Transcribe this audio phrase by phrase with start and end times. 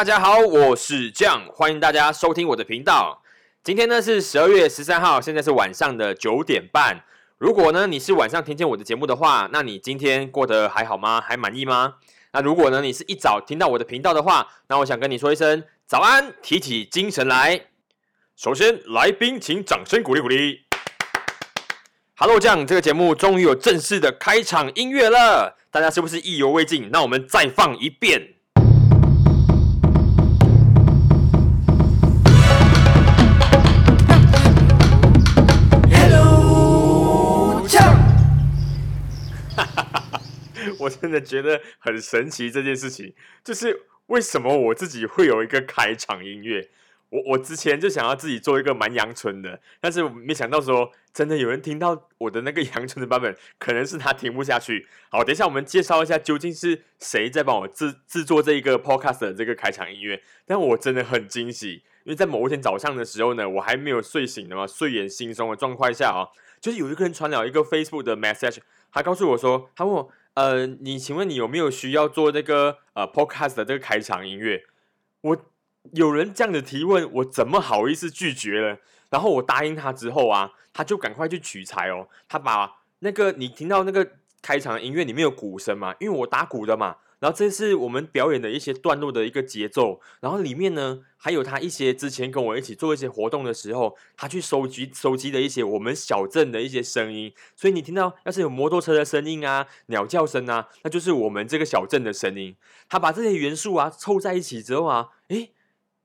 [0.00, 3.22] 大家好，我是酱，欢迎大家收听我的频道。
[3.62, 7.04] 今天呢是十二月十三号，现在是晚上的九点半。
[7.36, 11.20] 如果呢你是晚上听见我的节目的话，那你今天过得还好吗？
[11.20, 11.96] 还满意吗？
[12.32, 17.66] 那如果呢你是一早听到我的频道的话，那我想跟你说一声早安，提起精神来。
[18.36, 20.60] 首先，来宾请掌声鼓励鼓励。
[22.16, 26.88] Hello，酱，这个节目终于有正式的开场音乐了，大家是不是意犹未尽？
[26.90, 28.36] 那我们再放一遍。
[40.90, 46.68] 真的觉得很神奇，这件事情就是为什么我自己会有一个开场音乐。
[47.10, 54.86] 我我之前就想要自己做一个蛮阳春的，但是没想到说真的有人听到我的那个阳春的版本，可能是他听不下去。
[55.08, 60.22] 好，等一下我们介绍一下究竟是谁在帮我制制作这一个 podcast 的这个开场音乐。
[60.46, 68.58] 但我真的很惊喜，因为在某一天早上的时候呢，我还没有睡醒的嘛，睡眼惺忪的状况下啊，就是有一个人传了一个 Facebook 的 message，
[68.92, 74.64] 他告诉我说，他问我，呃，你请问你有没有需要做那个呃 podcast 的这个开场音乐？
[75.20, 75.36] 我。
[75.94, 78.76] 有人这样的提问，我怎么好意思拒绝了？
[79.08, 82.06] 然后我答应他之后啊，他就赶快去取材哦。
[82.28, 84.06] 他把那个你听到那个
[84.42, 85.94] 开场音乐里面有鼓声嘛？
[85.98, 86.98] 因为我打鼓的嘛。
[87.20, 90.00] 然后这是我们表演的一些段落的一个节奏。
[90.20, 97.32] 然后里面呢，还有他一些之前跟我一起做一些活动的时候，他去收集收集的一些我们小镇的一些声音。
[97.54, 102.56] 所以你听到要是有摩托车的声音啊、鸟叫声啊，那就是我们这个小镇的声音。
[102.88, 105.52] 他把这些元素啊凑在一起之后啊，诶。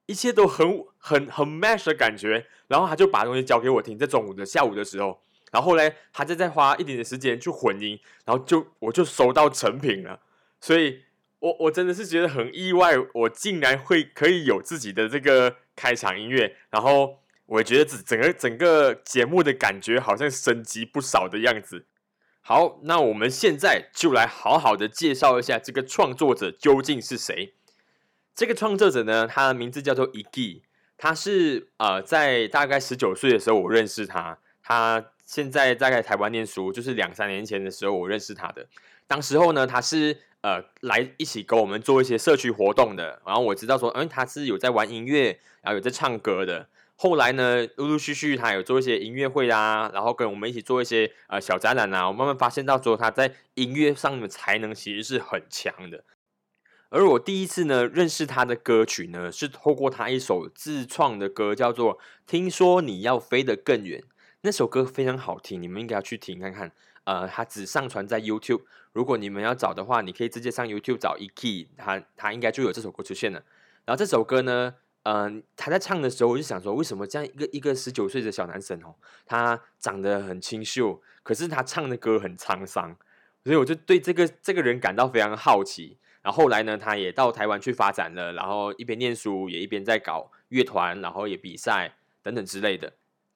[0.07, 5.19] 一切都很很很 match 的感觉，然后他就把东西交给我听，在中午的下午的时候，
[5.51, 5.81] 然后呢，
[6.13, 10.19] 他就再花一点点时间去混音，然后就我就收到成品了，
[10.61, 11.04] 所以
[11.45, 21.85] 我我真的是觉得很意外，我竟然会可以有自己的这个开场音乐，然后我觉得整整个整个节目的感觉好像升级不少的样子。
[22.41, 27.53] 好，那我们现在就来好好的介绍一下这个创作者究竟是谁。
[28.33, 30.61] 这个创作者呢，他的名字叫做 Egi，
[30.97, 38.65] 他是呃在大概十九岁的时候我认识他，他现在大概台湾念书，就是两三年前的时候我认识他的。
[39.07, 46.69] 当时候呢，他是呃来一起跟我们做一些社区活动的，然后我知道说，嗯，他是有在玩音乐，然后有在唱歌的。
[46.95, 56.03] 后来呢，陆陆续续他有做一些音乐会啊，然后跟我们一起做一些呃小展览啊，我慢慢发现到说他在音乐上的才能其实是很强的。
[56.89, 63.99] 而我第一次呢认识他的歌曲呢，是透过他一首自创的歌，叫做《听说你要飞得更远》。
[64.41, 66.71] 那首歌非常好听，你们应该要去听看看。
[67.05, 73.41] 呃，它只上传在 YouTube，如果你们要找的话，你可以直接上 YouTube 找 E.K，他他应该就有这首歌出现了。
[73.85, 78.95] 然后这首歌呢，嗯，他在唱的时候，我就想说，为什么这样一个一个十九岁的小男生哦，
[79.25, 82.95] 他长得很清秀，可是他唱的歌很沧桑，
[83.43, 85.97] 所以我就对这个这个人感到非常好奇。
[86.23, 92.93] 然后后来呢，他也到台湾去发展了，然后一边念书，也一边在搞乐团，然后也比赛等等之类的。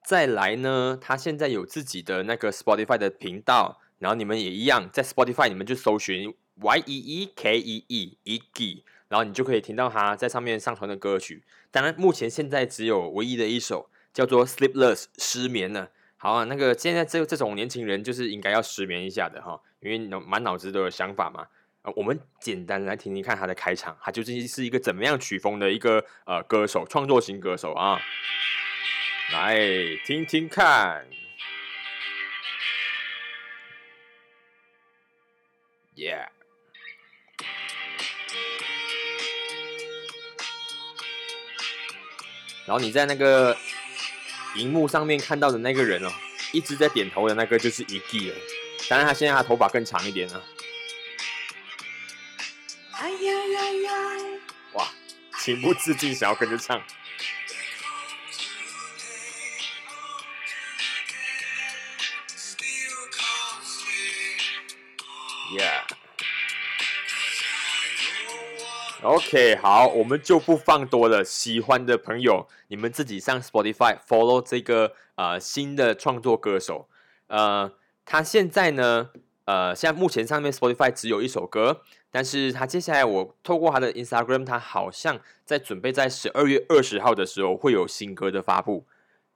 [0.09, 11.43] 再来呢，他现在有自己的那个 Spotify 的频道，然后你们也一样，在 Spotify 你们就搜寻 Y E E K E E E G，然后你就可以听到他在上面上传的歌曲。
[11.69, 15.91] 当然，目前现在只有唯一的一首叫做 Sleepless 失眠了。
[16.17, 21.45] 好啊，那个现在这这种年轻人就是应该要失眠一下的哈，因为满脑子都有想法嘛。
[21.83, 28.01] 呃，我们简单来听听看他的开场，他究竟是一个怎么样曲风的一个呃歌手，创作型歌手啊，
[29.31, 29.59] 来
[30.05, 31.05] 听听看
[35.95, 36.29] ，Yeah，
[42.65, 43.55] 然后你在那个
[44.55, 46.11] 荧幕上面看到的那个人哦，
[46.51, 48.35] 一直在点头的那个就是 E.G 了，
[48.89, 50.43] 当然他现在他头发更长一点了
[54.73, 54.87] 哇。
[55.39, 56.83] 情不自禁想要跟着唱
[69.01, 71.23] OK，好，我们就不放多了。
[71.23, 76.89] 喜欢的朋友，你们自己上 Spotify follow 这个呃新的创作歌手。
[77.27, 77.71] 呃，
[78.03, 79.11] 他现在呢，
[79.45, 81.81] 呃，现在目前上面 Spotify 只有一首歌。
[82.11, 88.85] 但是他接下来，我透过他的 Instagram，他好像在准备在十二月二十号的时候会有新歌的发布，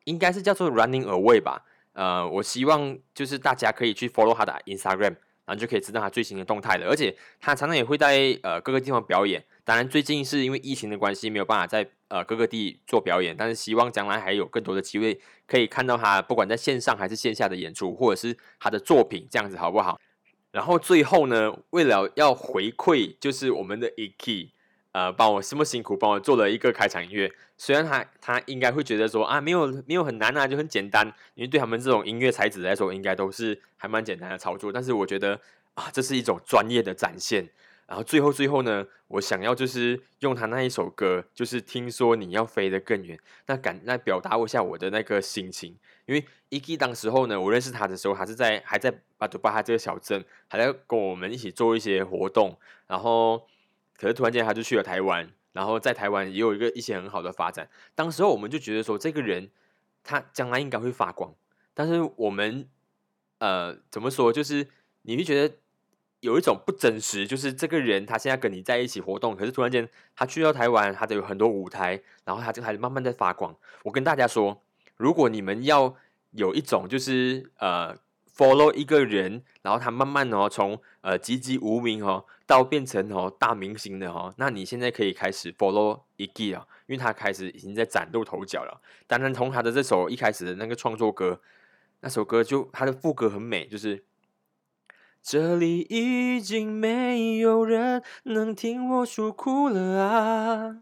[0.04, 1.64] 应该是叫做 Running Away 吧。
[1.94, 5.16] 呃，我希望就是大家可以去 follow 他的 Instagram，
[5.46, 6.88] 然后就可以知道他最新的动态了。
[6.88, 15.18] 而且他常常也会在呃各个地方表演，当然，最近是因为疫情的关系，没有办法在呃各个地做表演，但是希望将来还有更多的机会
[15.48, 19.98] 可以看到他，不管在线上还是线下的演出，或者是他的作品，这样子好不好？
[20.52, 24.50] 然后最后呢，为了要回馈，就是我们的 Iki，
[24.92, 27.32] 呃，帮我这么辛苦帮我做了一个开场音乐。
[27.58, 34.74] 虽然他他应该会觉得说啊，没有没有很难啊，就很简单，因为对他们这种音乐才子来说，应该都是还蛮简单的操作。
[34.74, 35.40] 但是我觉得
[35.76, 37.48] 啊，这是一种专业的展现。
[37.94, 45.78] 然后最后最后呢，我想要就是用他那一首歌，就是听说你要飞得更远，那感那表达一下我的那个心情。
[46.08, 52.58] 因为 Eki 当时候呢，我认识他的时候，他是在还在巴杜巴哈这个小镇，还在跟我们一起做一些活动。
[52.88, 53.46] 然后，
[53.96, 57.70] 可是突然间他就去了台湾，然后在台湾也有一个一些很好的发展。
[57.94, 59.52] 当时候我们就觉得说，这个人
[60.04, 61.32] 他将来应该会发光。
[61.76, 62.68] 但是我们
[63.38, 64.68] 呃怎么说，就是
[65.04, 65.56] 你会觉得
[66.24, 73.56] 有一种不真实，就是这个人他现在跟你在一起活动，可是突然间他去到台湾，他的有很多舞台，然后他就开始慢慢在发光。
[73.84, 74.60] 我跟大家说。
[74.96, 75.96] 如果你们要
[76.32, 77.98] 有一种就是呃
[78.38, 88.80] follow 一个人，然后他慢慢哦从呃籍籍无名哦到变成哦大明星的哦，那你现在可以开始 follow Egi 啊，因为他开始已经在崭露头角了。
[89.08, 91.42] 当然从他的这首一开始的那个创作歌，
[92.02, 94.06] 那首歌就他的副歌很美，就是
[95.24, 100.82] 这里已经没有人能听我诉苦了啊。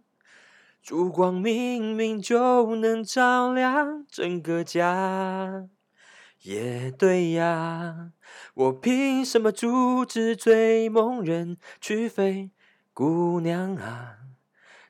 [0.82, 5.70] 烛光明明就能照亮整个家，
[6.42, 8.14] 也对呀，
[8.56, 12.50] 我凭什么阻止追梦人去飞？
[12.94, 14.18] 姑娘啊，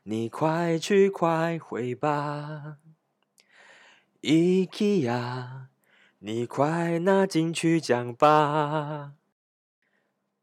[0.04, 2.77] 你快去快回吧。
[4.21, 5.68] 伊基呀，
[6.19, 9.12] 你快拿金曲奖吧。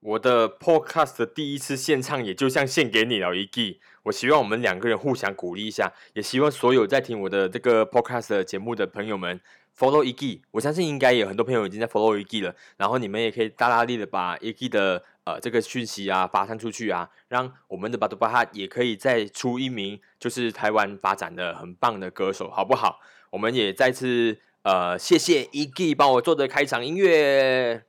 [0.00, 3.80] 我的 podcast 的第一次献唱，也就像献给你了一 g。
[4.04, 9.40] 我希望我们两个人互相鼓励一下，也希望所有在听我的这个 podcast 节目的朋友们
[9.76, 10.40] follow 一 g。
[10.52, 23.00] 我相信应该有很多朋友已经在 follow 一 g 了，然后你们也可以大大力的把一 g 的呃这个讯息啊发散出去啊，让我们的巴杜巴哈也可以再出一名就是台湾发展的很棒的歌手，好不好？
[23.30, 27.82] 我们也再次呃谢谢一 g 帮我做的开场音乐。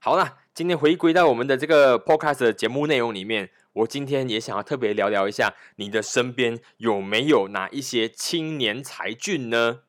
[0.00, 0.38] 好了。
[0.58, 9.82] 今天回归到我们的这个 podcast 的节目内容里面，我今天也想要特别聊聊一下，你的身边有没有哪一些青年才俊呢？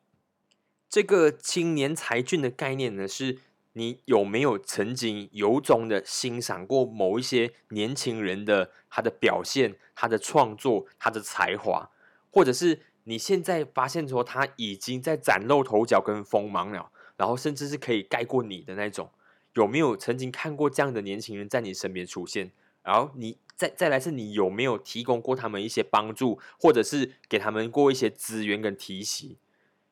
[0.87, 3.39] 这个青年才俊的概念呢，是
[3.73, 11.89] 你有没有曾经由衷的欣赏过某一些年轻人的他的表现、他的创作、他的才华，
[12.29, 19.09] 或者是你现在发现说他已经在崭露头角跟锋芒了，然后甚至是可以盖过你的那种。
[19.59, 22.49] 有没有曾经看过这样的年轻人在你身边出现？
[22.81, 29.35] 然后你再再来是，你有没有提供过他们一些帮助，或者是给他们过一些资源跟提携？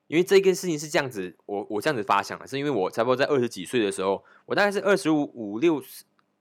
[0.07, 5.83] 因为这件事情是这样子，我我这样子发想的，是因为我差不多在二十几岁的时候，我大概是二十五五六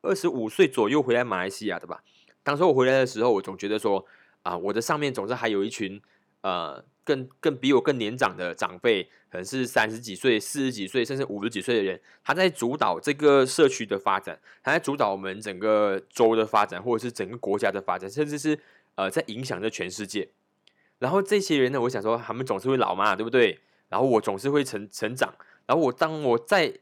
[0.03, 2.05] 二十五岁左右回来马来西亚的吧。
[2.45, 4.07] 当时我回来的时候，我总觉得说
[4.45, 6.01] 啊，我的上面总是还有一群
[6.43, 6.85] 呃。
[7.07, 18.59] 更更比我更年长的长辈，可能是三十几岁、四十几岁，甚至五十几岁的人，他在主导这个社区的发展，他在主导我们整个州的发展，或者是整个国家的发展，甚至是
[18.97, 20.29] 呃在影响着全世界。
[20.99, 23.61] 然后这些人呢，我想说，他们总是会老嘛，对不对？
[23.89, 25.33] 然后我总是会成成长。
[25.67, 26.75] 然后我当我在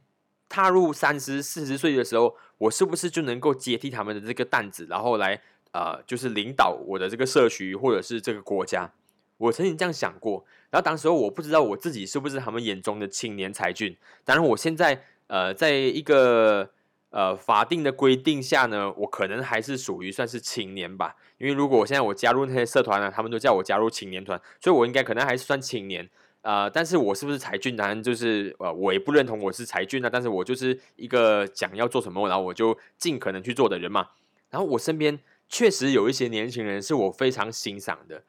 [0.48, 8.90] 踏入三十四十岁的时候，我是不是就能够接替他们的这个担子，然后来呃，就是领导我的这个社区或者是这个国家？
[9.36, 13.96] 我曾经这样想过，然后当时候我不知道我自己是不是他们眼中的青年才俊。
[14.24, 16.70] 当然，我现在呃，在一个
[17.10, 21.16] 呃法定的规定下呢，我可能还是属于算是青年吧。
[21.38, 26.08] 因为如果我现在我加入那些社团呢，他们都叫我加入青年团，所以我应该可能还是算青年。
[26.42, 27.74] 呃，但是我是不是才俊？
[27.74, 30.10] 当然就是呃，我也不认同我是才俊啊。
[30.10, 34.08] 但是我就是一个想要做什么，然后我就尽可能去做的人嘛。
[34.50, 38.22] 然后我身边确实有一些年轻人是我非常欣赏的。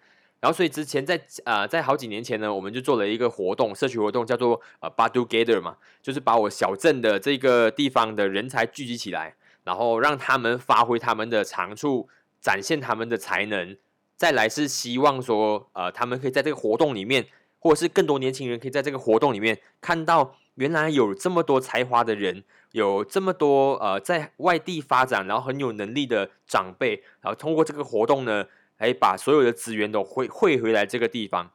[0.46, 9.34] 然后，所以之前在呃，在好几年前呢，我们就做了一个活动，社区活动，叫做呃 “Badu Gather” 嘛，就是把我小镇的这个地方的人才聚集起来，
[9.64, 12.08] 然后让他们发挥他们的长处，
[12.40, 13.76] 展现他们的才能。
[14.16, 17.26] 再来是希望说，呃，他们可以在这个活动里面，
[17.58, 28.46] 或者是更多年轻人可以在这个活动里面看到，原来有这么多才华的人，有这么多呃在外地发展然后很有能力的长辈，然后通过这个活动呢。
[28.78, 31.52] 来把所有的资源都汇汇回来这个地方，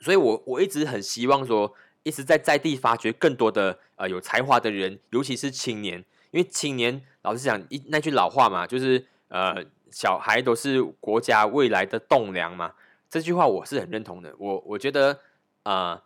[0.00, 12.72] 所以我我一直很希望说，一直在在地发掘更多的呃有才华的人，尤其是青年，因为青年老实讲一那句老话嘛，就是呃小孩都是国家未来的栋梁嘛，
[13.10, 14.34] 这句话我是很认同的。
[14.38, 15.20] 我我觉得，
[15.64, 16.02] 呃，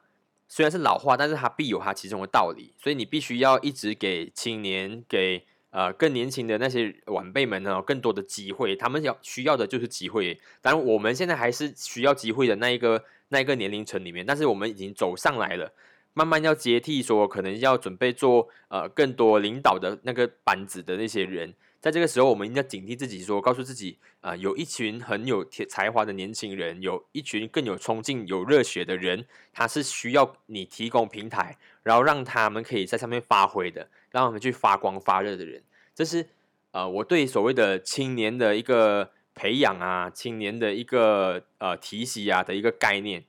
[0.48, 2.74] 虽然是老话，但是它必有它其中的道理。
[2.76, 8.76] 所以你必须要一直给青年、给呃更年轻的那些晚辈们呢更多的机会。
[8.76, 10.38] 他们要需要的就是机会。
[10.60, 15.72] 当然，我们现在还是需要机会的那一个那一个年龄层里面，但是我们已经走上来了。
[16.14, 35.62] 慢慢要接替，说可能要准备做呃更多领导的那个班子的那些人，在这个时候，我们应该警惕自己，说告诉自己啊，有一群很有才华的年轻人，有一群更有冲劲、有热血的人，他是需要你提供平台，然后让他们可以在上面发挥的，让他们去发光发热的人。
[35.94, 36.26] 这是
[36.70, 43.24] 呃我对所谓的青年的一个培养啊，青年的一个呃提携啊的一个概念。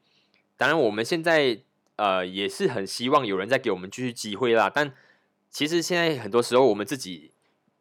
[0.56, 1.60] 当然，我们现在。
[1.98, 4.70] 呃，也是很希望有人再给我们继续机会啦。
[4.70, 4.94] 但
[5.50, 7.32] 其实现在很多时候，我们自己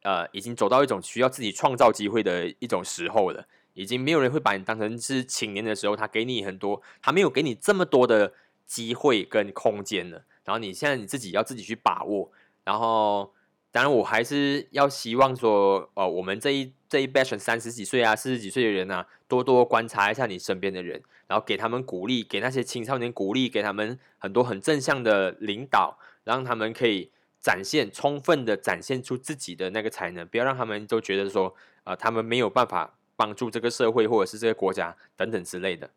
[0.04, 3.46] 呃已经走到一种需要自己创造机会的一种时候了。
[3.74, 8.32] 已经没有人会把你当成是青年的时候，他给你很多，他没有给你这么多的
[8.64, 10.24] 机会跟空间了。
[10.46, 12.32] 然后你现在你自己要自己去把握。
[12.66, 13.32] 然后，
[13.70, 21.00] 当然我还是要希望说，呃，我们这一这一 batch 三十几岁啊、四十几岁的人啊，多多观察一下你身边的人。
[21.28, 31.54] 然后给他们鼓励，给那些青少年鼓励，给他们很多很正向的领导，让他们可以展现充分的展现出自己的那个才能，不要让他们都觉得说，
[31.84, 35.90] 呃，他们没有办法帮助这个社会或者是这个国家等等之类的。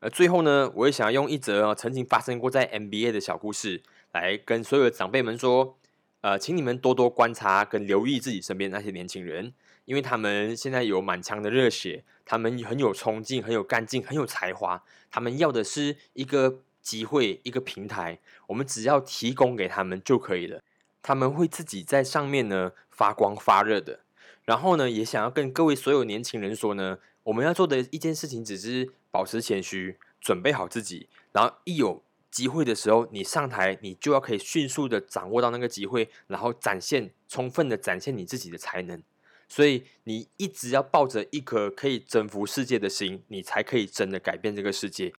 [0.00, 3.82] 而最后呢，我也想要用一则曾经发生过在 NBA 的小故事，
[4.12, 5.76] 来跟所有的长辈们说，
[6.20, 9.52] 呃，请你们多多观察跟留意自己身边那些年轻人。
[9.84, 14.82] 因为他们现在有满腔的热血，他们很有冲劲，很有干劲，很有才华。
[15.12, 20.60] 他们要的是一个机会，一个平台，我们只要提供给他们就可以了。
[21.02, 24.00] 他们会自己在上面呢发光发热的。
[24.44, 39.02] 然后呢，也想要跟各位所有年轻人说呢，我们要做的一件事情只是保持谦虚，准备好自己，然后一有机会的时候，你上台，你就要可以迅速的掌握到那个机会，然后展现充分的展现你自己的才能。
[39.48, 45.12] 所以你一直要抱着一颗可以征服世界的心，你才可以真的改变这个世界。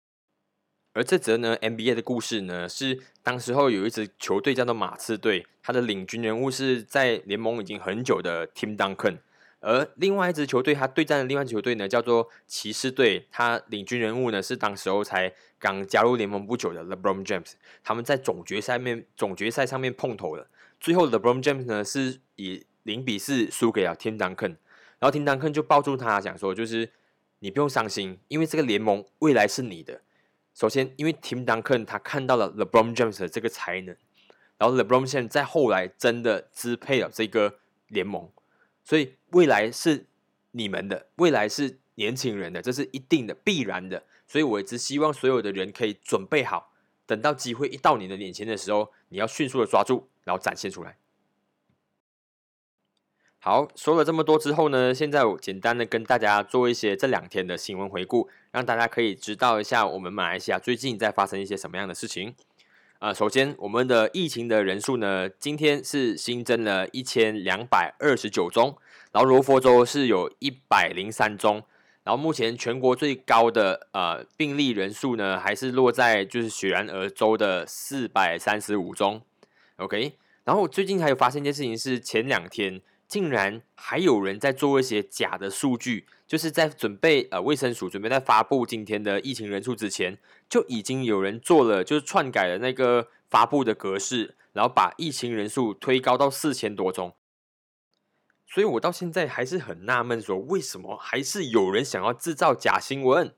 [0.93, 9.19] 而这则呢 NBA 的故事呢，是当时候有一支球队叫做马刺队，他的领军人物是在联盟已经很久的 Tim Duncan。
[9.59, 17.53] 而另外一支球队，他对战的另外一支球队呢，叫做骑士队，他领军人物呢是当时候才刚加入联盟不久的 LeBron James。
[17.83, 20.47] 他们在总决赛面总决赛上面碰头了，
[20.79, 24.57] 最后 LeBron James 呢是以零比四输给了 Tim Duncan，
[24.99, 26.91] 然后 Tim Duncan 就抱住他讲说，就是
[27.39, 30.01] 你不用伤心，因为这个联盟未来是你的。
[30.53, 33.95] 首先，因为 Tim Duncan 他看到了 LeBron James 的这个才能，
[34.57, 38.29] 然后 LeBron James 在后来真的支配了这个联盟，
[38.88, 40.06] 所以未来是
[40.51, 44.01] 你们的，未来是年轻人的，这是一定的、必然的。
[44.25, 46.72] 所以我只希望所有的人可以准备好，
[47.06, 50.98] 等到机会一到你的眼前的时候，你要迅速的抓住，然后展现出来。
[53.39, 62.34] 好，说了这么多之后呢，现在我简单的跟大家做一些这两天的新闻回顾，让大家可以知道一下我们马来西亚最近在发生一些什么样的事情。
[63.00, 68.75] 啊，首先我们的疫情的人数呢，今天是新增了一千两百二十九宗，
[69.12, 71.63] 然后罗佛州是有一百零三宗，
[72.04, 79.22] 然后目前全国最高的呃病例人数呢，还是落在就是雪兰莪州的四百三十五宗。
[79.75, 80.13] OK，
[80.46, 82.82] 然后最近还有发生一件事情是前两天。
[83.08, 90.17] 竟然还有人在做一些假的数据，就是在准备呃卫生署准备在发布今天的疫情人数之前，
[90.50, 97.13] 就已经有人做了，就是篡改了那个发布的格式，然后把疫情人数推高到四千多宗。
[98.46, 103.34] 所以我到现在还是很纳闷，说为什么还是有人想要制造假新闻？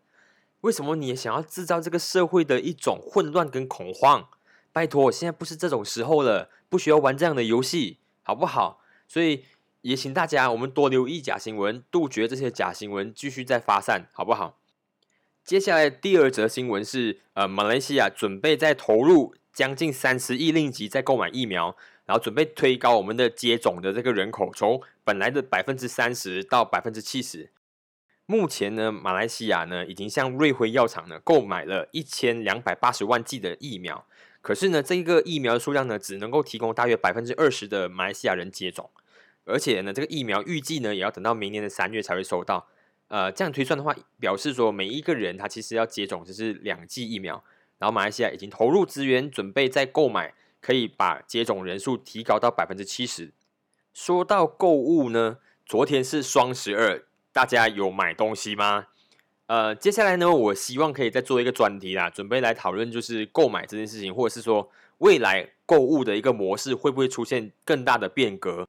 [0.62, 4.28] 为什么你也想要制造这个社会的一种混乱跟恐慌？
[4.74, 8.82] 拜托，现在不是这种时候了，不需要玩这样的游戏，好不好？
[9.08, 9.46] 所以。
[9.82, 14.58] 也请大家，我们多留意假新闻，杜绝这些假新闻继续再发散，好不好？
[15.46, 27.50] 接下来第二则新闻是，呃，马来西亚准备在投入将近三十亿令吉在购买疫苗，然后准备推高我们的接种的这个人口，从本来的百分之三十到百分之七十。
[28.26, 34.06] 目前呢，马来西亚呢已经向瑞辉药厂呢购买了一千两百八十万剂的疫苗，
[34.42, 38.92] 可是呢，这一个疫苗的数量呢只能够提供大约百分之二十的马来西亚人接种。
[39.50, 42.68] 而且呢，这个疫苗预计呢也要等到明年的三月才会收到。
[43.08, 47.44] 呃，这样推算的话，表示说每一个人他其实要接种只是两剂疫苗。
[47.80, 53.32] 然后马来西亚已经投入资源，准备再购买，可以把接种人数提高到百分之七十。
[53.94, 58.88] 说到购物呢，昨天是双十二，大家有买东西吗？
[59.48, 68.68] 呃，接下来呢，我希望可以再做一个专题啦，准备来讨论就是购买这件事情，或者是说未来购物的一个模式会不会出现更大的变革？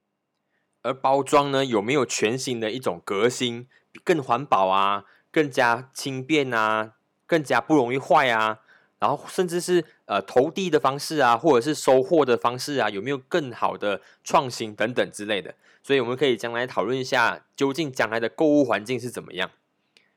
[0.83, 3.67] 而包装呢，有没有全新的一种革新，
[4.05, 6.93] 更环保啊，更加轻便啊，
[7.27, 8.61] 更加不容易坏啊？
[8.99, 15.55] 然后甚至是呃投递的方式啊，或者是收货的方式啊，有没有更好的创新等等之类的？
[15.83, 19.51] 所以我们可以将来讨论一下，究竟将来的购物环境是怎么样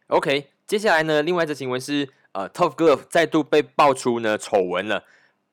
[0.08, 0.50] ？OK。
[0.66, 5.04] 接下来呢，另外一则新闻是，呃，Top Glove 再度被爆出呢丑闻了。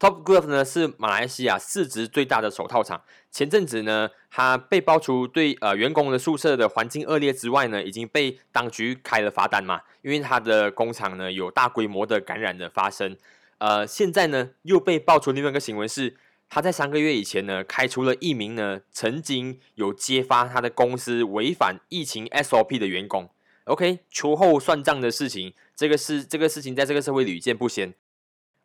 [0.00, 3.02] Top Glove 呢是马来西亚市值最大的手套厂。
[3.30, 13.14] 前阵子呢，它被爆出对呃员工的宿舍的环境恶劣之外呢，已经被当局开了罚单嘛，因为它的工厂呢有大规模的感染的发生。
[13.58, 16.16] 呃，现在呢又被爆出另外一个新闻是，
[16.48, 23.28] 他在三个月以前呢开除了一名呢曾经有揭发他的公司违反疫情 SOP 的员工。
[23.64, 27.92] OK，秋后算账的事情，这个是这个事情在这个社会屡见不鲜。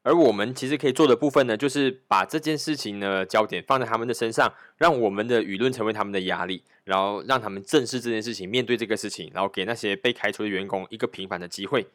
[0.05, 11.87] 而我们其实可以做的部分呢，就是把这件事情呢焦点放在他们的身上，让我们的舆论成为他们的压力，然后让他们正视这件事情，面对这个事情，然后给那些被开除的员工一个平反的机会。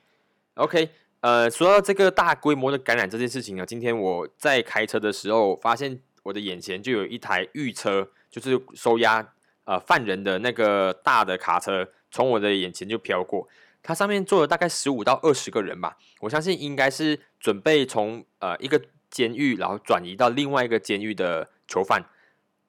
[0.54, 0.90] OK，
[1.20, 9.24] 呃，说到这个大规模的感染这件事情呢，今天我在开车的时候，发现我的眼前就有一台狱车，就是收押
[9.62, 11.88] 呃犯人的那个大的卡车。
[12.12, 13.46] 从我的眼前就飘过，
[13.82, 22.04] 它上面坐了大概十五到二十个人吧，我相信应该是准备从呃一个监狱，然后转移到另外一个监狱的囚犯。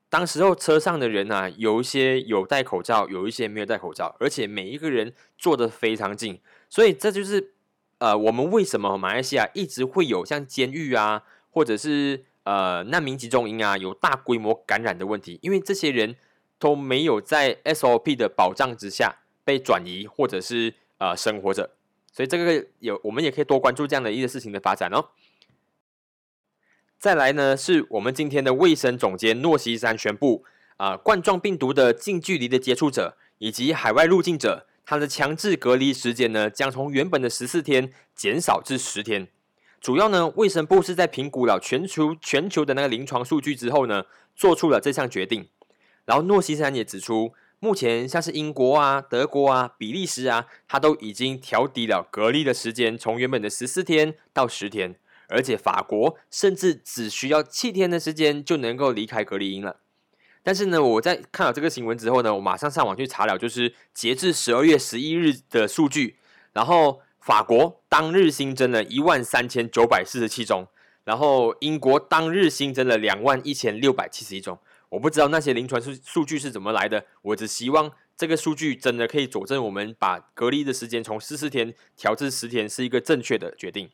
[0.09, 6.39] 当时候车上的人呢，有一些有戴口罩，有一些没有戴口罩，而且每一个人坐的非常近，
[6.69, 7.53] 所以这就是
[7.97, 16.15] 呃我们为什么马来西亚一直会有像监狱啊，或者是呃难民集中营啊有大规模感染的问题，因为这些人
[16.57, 19.17] 都没有在 SOP 的保障之下。
[19.43, 21.71] 被转移或者是呃生活着，
[22.13, 25.09] 所以这个有我们也可以多关注这样的一些事情的发展哦。
[26.99, 30.45] 再来呢，是我们今天的卫生总监诺西山宣布，
[30.77, 39.27] 啊，冠状病毒的近距离的接触者以及海外入境者，他的强制隔离时间呢，将从原本的十四天减少至十天。
[39.79, 45.47] 主要呢，卫生部是在评估了全球全球的那个临床数据之后呢，做出了这项决定。
[46.05, 47.33] 然后诺西山也指出。
[47.63, 54.95] 目前像是英国啊、德国啊、比利时啊，它都已经调低了隔离的时间，从原本的十四天到十天，
[55.27, 59.77] 而且法国甚至只需要七天的时间就能够离开隔离营了。
[60.41, 66.17] 但是呢，我在看到这个新闻之后呢，我马上上网去查了，就是截至十二月十一日的数据，
[66.53, 70.67] 然后法国当日新增了一万三千九百四十七宗，
[71.03, 74.57] 然后英国当日新增了两万一千六百七十一宗。
[74.91, 83.89] 我不知道那些临床数数据是怎么来的，我只希望这个数据真的可以佐证我们把隔离的时间从十四天调至十天是一个正确的决定。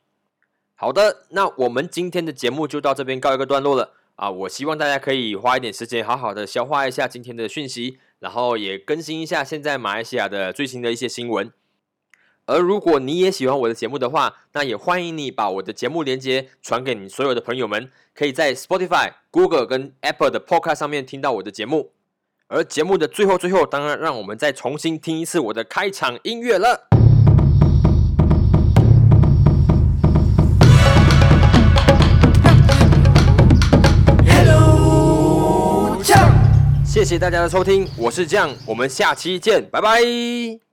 [0.74, 4.28] 好的，那我们今天的节目就到这边告一个段落了啊！
[4.28, 11.52] 我希望大家可以花一点时间好好的消化一下今天的讯息，然后也更新一下现在马来西亚的最新的一些新闻。
[12.50, 21.90] 而如果你也喜欢我的节目的话，那也欢迎你把我的节目连接传给你所有的朋友们，可以在 Spotify、Google 跟 Apple 的 Podcast 上面听到我的节目。
[22.46, 26.88] 而节目的最后最后，当然让我们再重新听一次我的开场音乐了。
[34.26, 36.32] Hello，酱，
[36.82, 40.67] 谢谢大家的收听，我是酱，我们下期见，拜拜。